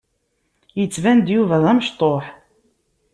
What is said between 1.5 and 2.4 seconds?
d amecṭuḥ.